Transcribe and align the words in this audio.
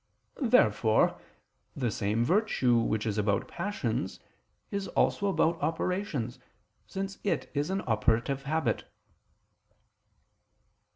Therefore 0.41 1.21
the 1.75 1.91
same 1.91 2.25
virtue 2.25 2.75
which 2.79 3.05
is 3.05 3.19
about 3.19 3.47
passions 3.47 4.19
is 4.71 4.87
also 4.87 5.27
about 5.27 5.61
operations, 5.61 6.39
since 6.87 7.19
it 7.23 7.51
is 7.53 7.69
an 7.69 7.83
operative 7.85 8.41
habit. 8.41 8.89